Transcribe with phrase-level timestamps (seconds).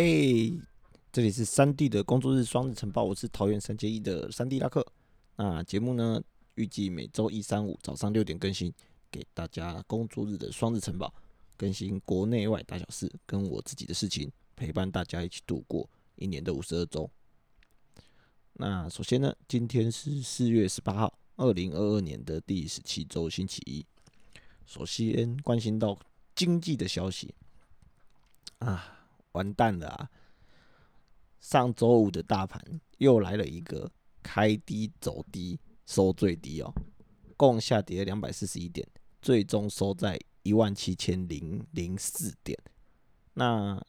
[0.00, 0.56] 嘿，
[1.10, 4.86] 这里是三 D 的工作日双日晨报，我是桃园三结一的三 D 拉克。
[5.34, 6.22] 那节目呢，
[6.54, 8.72] 预计每周一、三、五早上六点更新，
[9.10, 11.12] 给大家工作日的双日晨报，
[11.56, 17.10] 更新国内外大小事，跟我自己的事情，陪伴大家一起度过一年的五十二周。
[18.52, 23.84] 那首先呢，今天是四月十八号，二零二二年的第十七周星期一。
[24.64, 25.98] 首先关心到
[26.36, 27.34] 经济的消息
[28.60, 28.94] 啊。
[29.38, 30.10] 完蛋了啊！
[31.40, 32.60] 上周五的大盘
[32.98, 33.88] 又来了一个
[34.22, 36.74] 开低走低，收最低哦，
[37.36, 38.86] 共下跌两百四十一点，
[39.22, 42.58] 最终收在一万七千零零四点。
[43.34, 43.80] 那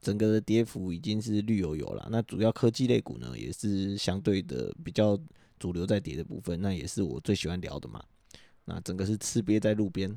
[0.00, 2.06] 整个的跌幅已经是绿油油了。
[2.10, 5.18] 那主要科技类股呢，也是相对的比较
[5.58, 8.04] 主流在跌的部分，那也是我最喜欢聊的嘛。
[8.66, 10.16] 那整个是吃瘪在路边。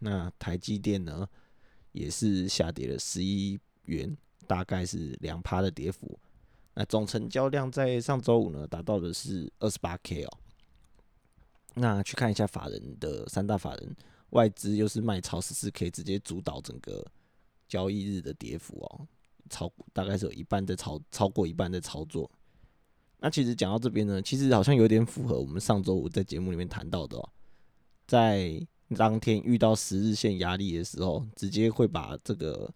[0.00, 1.26] 那台积电呢？
[1.92, 6.18] 也是下跌了十一元，大概是两趴的跌幅。
[6.74, 10.38] 那总成交量在上周五呢，达到的是二十八 K 哦。
[11.74, 13.96] 那去看一下法人的三大法人
[14.30, 17.04] 外资，又是卖超十四 K，直接主导整个
[17.68, 19.06] 交易日的跌幅哦，
[19.48, 22.30] 超大概是有一半在操，超过一半在操作。
[23.18, 27.28] 那其实讲到这边呢，其实好像有点符合我们上周五在节目里面谈到的哦，
[28.06, 28.64] 在。
[28.96, 32.68] 当天遇到十日线压力的时候，直接会把这个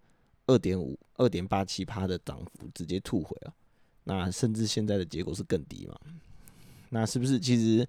[0.46, 3.54] 二点五、二点八七趴的涨幅直接吐回了。
[4.04, 5.98] 那甚至现在的结果是更低嘛？
[6.90, 7.86] 那是不是其实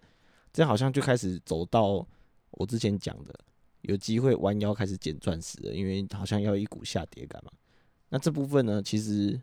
[0.52, 2.08] 这好像就开始走到
[2.52, 3.38] 我之前讲的，
[3.82, 5.74] 有机会弯腰开始捡钻石了？
[5.74, 7.52] 因为好像要一股下跌感嘛。
[8.10, 9.40] 那这部分呢，其实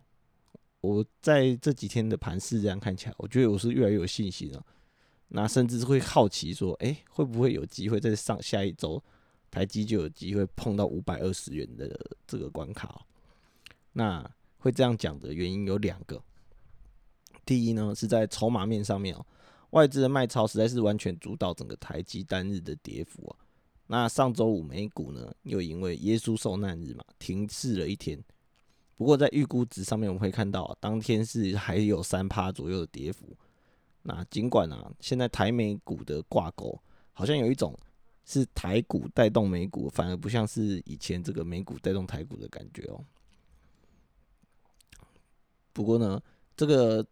[0.81, 4.67] 我在这几天的盘势这样看起来，我觉得我是越来越有信心了。
[5.35, 9.03] 那甚至会好奇说，哎，会不会有机会在上下一周，
[9.51, 13.07] 台积就有机会碰到五百二十元的这个关卡？
[13.95, 14.23] 那
[14.59, 16.23] 会这样讲的原因有两个。
[17.47, 19.25] 第一呢，是在筹码面上面哦，
[19.71, 23.37] 外资的卖超实在是完全主导整个台积单日的跌幅啊。
[23.87, 28.23] 那上周五美股呢，又因为耶稣受难日嘛，停市了一天。
[28.97, 33.35] 不过在预估值上面，我们会看到，当天是还有三趴左右的跌幅。
[34.03, 36.79] 那尽管啊，现在台美股的挂钩
[37.13, 37.79] 好像有一种
[38.25, 43.05] 是台股带动美股，反而不像是以前这个美股带动台股的感觉哦。
[45.73, 46.23] 不过呢，
[46.57, 47.07] 这个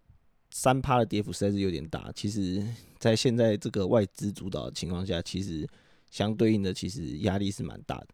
[0.50, 2.12] 三趴的跌幅实在是有点大。
[2.12, 2.66] 其实，
[2.98, 5.66] 在现在这个外资主导的情况下，其实
[6.10, 8.08] 相对应的其实压力是蛮大的。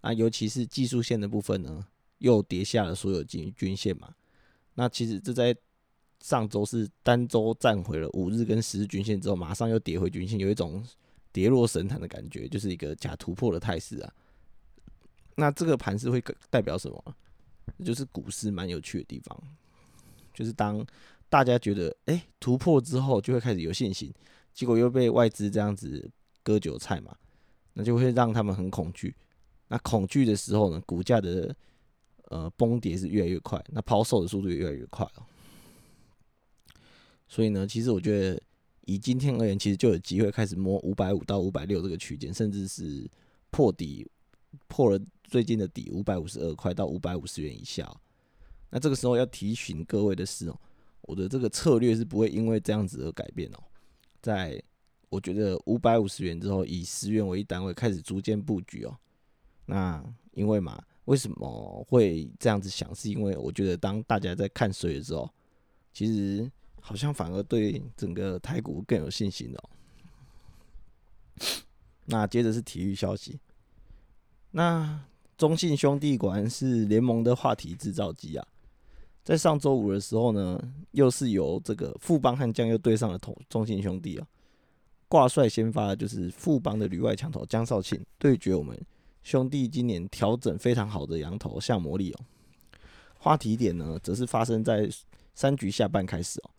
[0.00, 1.86] 啊，尤其是技术线的部分呢，
[2.18, 4.14] 又跌下了所有均均线嘛。
[4.74, 5.54] 那其实这在
[6.24, 10.82] 上周是单周站回了五日跟十日均线之后，马上又跌回均线，有一种
[11.30, 14.10] 跌落神坛的感觉，就是一个假突破的态势啊。
[15.36, 17.14] 那这个盘是会代表什么？
[17.84, 19.38] 就是股市蛮有趣的地方，
[20.32, 20.82] 就是当
[21.28, 24.10] 大家觉得哎突破之后，就会开始有信心，
[24.54, 26.10] 结果又被外资这样子
[26.42, 27.14] 割韭菜嘛，
[27.74, 29.14] 那就会让他们很恐惧。
[29.68, 31.54] 那恐惧的时候呢，股价的
[32.30, 35.22] 呃崩跌是越来越快，那抛售的速度也越来越快哦。
[37.34, 38.40] 所以呢，其实我觉得
[38.82, 43.10] 以今天而言，其实就有机会开始摸五百五到五百六这个区间，甚至是
[43.50, 44.08] 破底
[44.68, 47.92] 破了最近的底五百五十二块到五百五十元以下。
[48.70, 50.56] 那这个时候要提醒各位的是哦，
[51.00, 53.58] 我的这个策略是不会因为这样子而改变哦。
[54.22, 54.62] 在
[55.08, 58.96] 我觉得五百五十元之后，以十元为单位开始逐渐布局哦。
[59.66, 60.00] 那
[60.34, 62.94] 因为嘛，为什么会这样子想？
[62.94, 65.28] 是因为我觉得当大家在看水的时候，
[65.92, 66.48] 其实。
[66.86, 69.70] 好像反而对整个台股更有信心哦。
[72.04, 73.40] 那接着是体育消息，
[74.50, 75.02] 那
[75.38, 78.46] 中信兄弟果然是联盟的话题制造机啊！
[79.24, 84.26] 在上周五的时候呢，又是由这个富邦悍将又对上了同中信兄弟啊，
[85.08, 88.78] 挂帅先发的就是富邦的旅外强头江少庆对决我们
[89.22, 92.20] 兄弟今年调整非常好的羊头向魔力哦。
[93.18, 94.86] 话题点呢，则是发生在
[95.34, 96.50] 三局下半开始哦。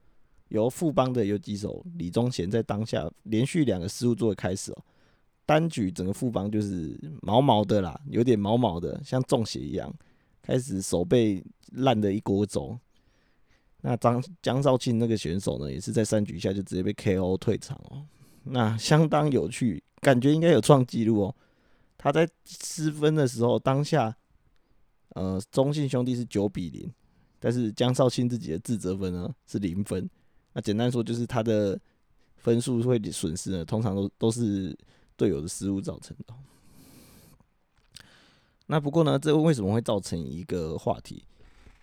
[0.55, 4.77] 由富邦的游击手李宗贤在当下连续两个失误作为开始哦，
[5.45, 9.93] 单局整个富邦就是毛毛的啦，有点毛毛的，像中邪一样，
[10.41, 11.43] 开始手背
[11.73, 12.77] 烂的一锅粥。
[13.81, 18.05] 那张江少庆那个选手呢，也是在三局下就直接被 KO 退场哦，
[18.45, 21.35] 那相当有趣，感觉应该有创纪录哦。
[21.97, 24.15] 他在失分的时候，当下
[25.09, 26.89] 呃中信兄弟是九比零，
[27.39, 30.09] 但是江少庆自己的自责分呢是零分。
[30.55, 31.77] 那简单说就是他的
[32.37, 34.73] 分数会损失呢，通常都都是
[35.17, 36.33] 队友的失误造成的。
[38.67, 41.25] 那不过呢，这为什么会造成一个话题？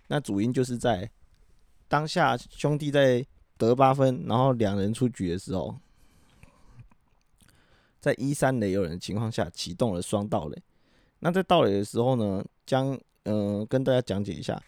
[0.08, 1.08] 那主因就是在
[1.86, 3.24] 当下兄弟在
[3.58, 5.76] 得八分，然后两人出局的时候，
[8.00, 10.62] 在一三垒有人的情况下启动了双盗垒。
[11.18, 14.60] 那在盗垒的时候呢，将呃跟大家讲解一下，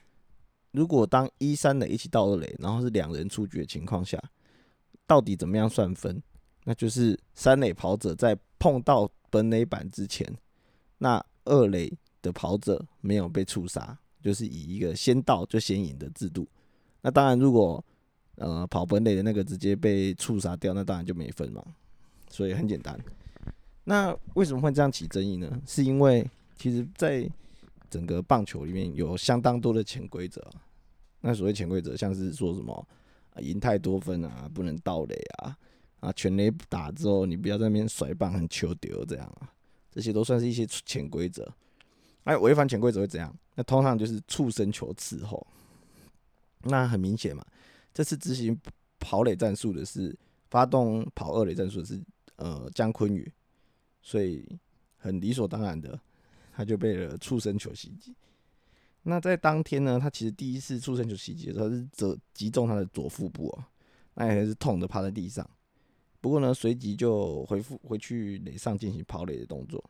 [0.75, 4.21] 如果当一三垒一起到二垒，然后是两人出局的情况下，
[5.06, 6.21] 到底怎么样算分？
[6.65, 10.26] 那就是三垒跑者在碰到本垒板之前，
[10.99, 16.44] 那二垒的跑者没有被触杀，就是以一个先到就先赢的制度。
[17.03, 17.85] 那当然，如果
[18.37, 21.62] 呃跑本垒的那个直接被触杀掉，那当然就没分嘛。
[22.29, 22.99] 所以很简单。
[23.85, 25.61] 那为什么会这样起争议呢？
[25.67, 27.31] 是因为其实，在
[27.94, 30.44] 整个棒球里面有相当多的潜规则。
[31.20, 32.88] 那所谓潜规则，像是说什么
[33.38, 35.56] 赢太多分啊，不能盗垒啊，
[36.00, 39.49] 啊全垒打之后你不要在那边甩棒很球丢这样啊，
[39.93, 41.49] 这些都算是一些潜规则。
[42.25, 43.32] 哎，违反潜规则会怎样？
[43.55, 45.47] 那通常就是触身球伺候。
[46.62, 47.47] 那很明显嘛，
[47.93, 48.58] 这次执行
[48.99, 50.19] 跑垒战术的是
[50.50, 52.02] 发动跑二垒战术的是
[52.38, 53.32] 呃姜坤宇，
[54.02, 54.44] 所以
[54.97, 55.97] 很理所当然的。
[56.56, 58.14] 他就被了触身球袭击。
[59.02, 63.68] 那在当天呢，他其实第一次触身球袭击的时候是则击中他的左腹部啊，
[64.14, 65.46] 那也是痛的趴在地上。
[66.22, 69.84] 不过呢，随即就回复回去垒上进行跑垒的动作。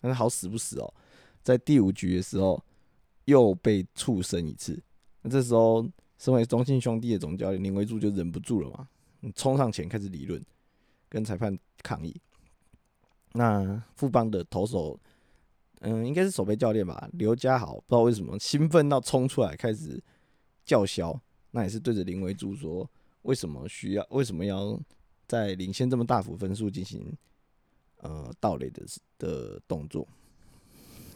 [0.00, 0.94] 但是好死不死哦，
[1.42, 2.62] 在第五局的时候
[3.26, 4.82] 又被触身一次。
[5.20, 5.86] 那这时候，
[6.16, 8.88] 身为中信兄弟的总教练林维柱就忍不住了嘛，
[9.34, 10.42] 冲上前开始理论，
[11.10, 12.18] 跟裁判抗议。
[13.32, 14.98] 那富邦的投手。
[15.80, 20.02] 嗯，应该是守备教练吧，刘家豪，不知道为什么兴奋到冲出来开始
[20.64, 21.18] 叫嚣，
[21.50, 22.88] 那也是对着林维柱说，
[23.22, 24.80] 为什么需要，为什么要
[25.26, 27.16] 在领先这么大幅分数进行
[27.98, 28.82] 呃盗垒的
[29.18, 30.06] 的动作？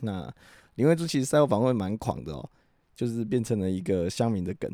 [0.01, 0.33] 那
[0.75, 2.51] 林维柱其实赛后访问蛮狂的哦，
[2.95, 4.71] 就是变成了一个乡民的梗，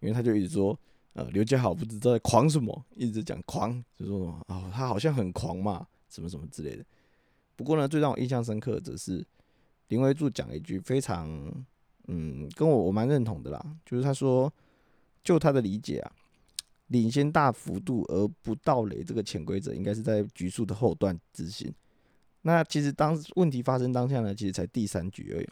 [0.00, 0.78] 因为他就一直说，
[1.14, 6.84] 呃，刘家豪不知道在狂什么，一直讲狂，就说什么哦，他好像很狂嘛，什么什么之类的。
[7.58, 9.26] 不过呢，最让我印象深刻的是
[9.88, 11.28] 林维柱讲一句非常，
[12.06, 14.52] 嗯，跟我我蛮认同的啦，就是他说，
[15.24, 16.12] 就他的理解啊，
[16.86, 21.74] 领先大幅度而不到垒这个潜规则，应该是在局数的后段执行。
[22.42, 25.48] 那其实当问题发生当下呢，其实才第三局而已，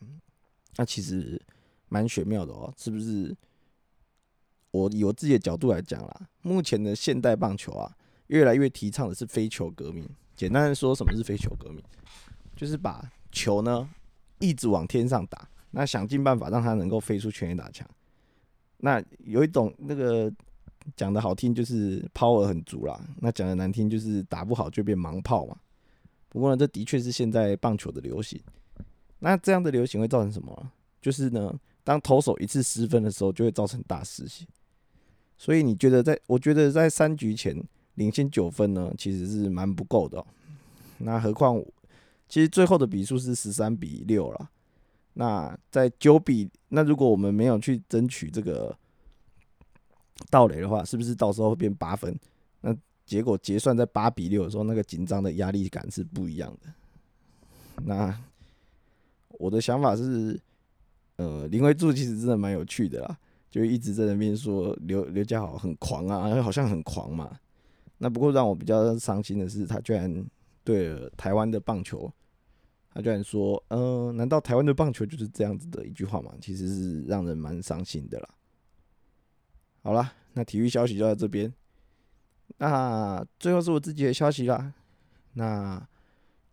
[0.76, 1.42] 那其实
[1.88, 3.36] 蛮玄妙的哦，是不是？
[4.70, 7.96] 我以我自己的角度来讲啦，目前的现代棒球啊，
[8.28, 10.08] 越来越提倡的是非球革命。
[10.36, 11.82] 简单的说，什么是飞球革命？
[12.54, 13.88] 就是把球呢
[14.38, 17.88] 一直往天上打，那想尽办法让它能够飞出全垒打墙。
[18.78, 20.32] 那有一种那个
[20.94, 25.56] 讲的好听，就是 power 很足啦；那讲的难听，就是打不好就变盲炮嘛。
[26.28, 28.40] 不过呢，这的确是现在棒球的流行。
[29.18, 30.70] 那这样的流行会造成什么？
[31.00, 34.46] 就是呢，当投手一次失分的时候，就会造成大失血。
[35.38, 37.62] 所以你觉得，在我觉得在三局前。
[37.96, 40.24] 领先九分呢，其实是蛮不够的。
[40.98, 41.62] 那何况，
[42.28, 44.50] 其实最后的比数是十三比六了。
[45.14, 48.76] 那在九比，那如果我们没有去争取这个
[50.30, 52.18] 盗垒的话，是不是到时候会变八分？
[52.60, 56.72] 那结果结算在八比六的时候，那个紧张的压力感是不一样的。
[57.84, 58.18] 那
[59.30, 60.38] 我的想法是，
[61.16, 63.18] 呃，林威柱其实真的蛮有趣的啦，
[63.50, 67.38] 就一直在那边说刘刘家豪很狂啊，好像很狂嘛。
[67.98, 70.24] 那不过让我比较伤心的是，他居然
[70.62, 72.12] 对台湾的棒球，
[72.92, 78.28] 他居然说：“嗯，难道台湾的棒球就是这样子的一句话吗？”其实是让人蛮伤心的啦。
[79.82, 81.50] 好了，那体育消息就到这边。
[82.58, 84.74] 那最后是我自己的消息啦。
[85.32, 85.88] 那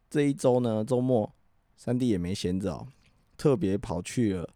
[0.09, 1.29] 这一周呢，周末
[1.75, 2.87] 三弟也没闲着哦，
[3.35, 4.49] 特别跑去了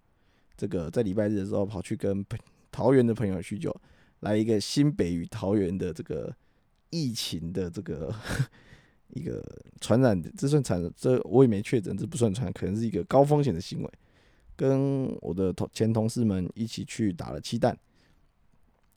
[0.56, 2.26] 这个在礼拜日的时候跑去跟
[2.72, 3.76] 桃园的朋友叙旧，
[4.22, 6.34] 来一个新北与桃园的这个。
[6.90, 8.14] 疫情的这个
[9.14, 9.44] 一个
[9.80, 13.90] 传染，这算传，这我也没确诊，这不算传，可能是一个高风险的行为。
[14.56, 17.78] 跟我的同前同事们一起去打了鸡蛋，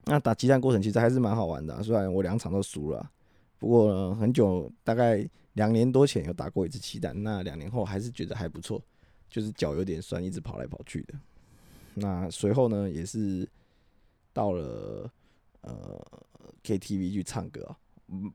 [0.06, 3.11] 那打鸡蛋过程其实还是蛮好玩的，虽然我两场都输了，
[3.59, 8.82] 不过很久，大概两年多前有打过一次鸡蛋，那两年后还是觉得还不错，
[9.28, 11.14] 就是脚有点酸，一直跑来跑去的。
[11.94, 13.47] 那随后呢，也是
[14.32, 15.12] 到了
[15.62, 16.26] 呃。
[16.62, 17.76] KTV 去唱歌啊，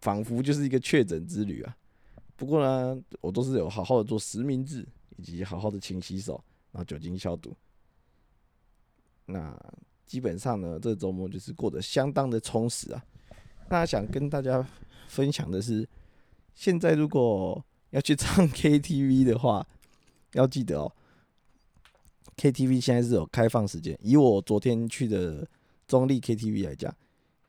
[0.02, 1.78] 仿佛就是一个确诊之旅啊。
[2.36, 7.56] 不过呢，我都是有好好的做实名制，以及好好的勤洗手，然后酒精消毒。
[9.28, 9.56] 那
[10.08, 13.06] 基本上呢，这周末就是过得相当的充实啊。
[13.70, 14.68] 那想跟大家
[15.08, 15.88] 分享的是，
[16.56, 19.66] 现在如果要去唱 KTV 的话，
[20.34, 20.92] 要记得哦
[22.38, 23.98] ，KTV 现在是有开放时间。
[24.02, 25.48] 以我昨天去的
[25.88, 26.94] 中立 KTV 来讲，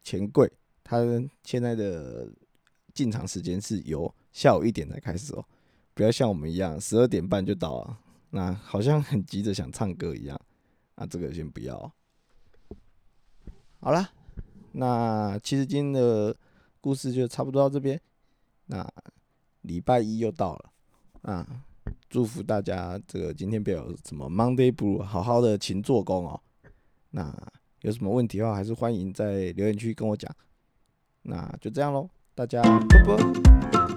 [0.06, 0.48] 钱柜
[0.84, 1.00] 它
[1.42, 2.32] 现在的
[2.94, 5.44] 进场时间是由下午一点才开始哦，
[5.94, 7.98] 不要像我们一样十二点半就到了，
[8.30, 10.40] 那好像很急着想唱歌一样。
[10.94, 11.92] 那这个先不要。
[13.80, 14.08] 好了，
[14.70, 16.36] 那其实今天的
[16.80, 18.00] 故事就差不多到这边。
[18.66, 18.88] 那
[19.62, 20.72] 礼拜一又到了，
[21.22, 21.64] 啊，
[22.08, 26.40] 祝福大家这个今天不要什么 Monday Blue，好好的勤做工哦。
[27.10, 27.36] 那
[27.82, 30.30] 有什么问题的话，还是欢迎在留言区跟我讲。
[31.22, 33.95] 那就这样喽，大家拜拜。